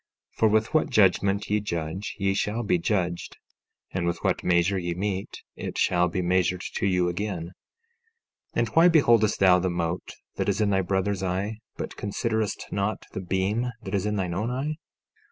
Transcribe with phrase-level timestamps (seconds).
[0.33, 3.37] 14:2 For with what judgment ye judge, ye shall be judged;
[3.91, 7.51] and with what measure ye mete, it shall be measured to you again.
[8.55, 12.65] 14:3 And why beholdest thou the mote that is in thy brother's eye, but considerest
[12.71, 14.77] not the beam that is in thine own eye?